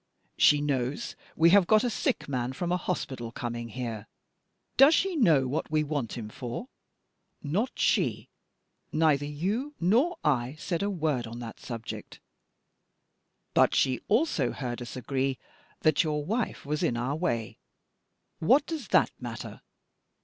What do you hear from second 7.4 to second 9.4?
Not she! Neither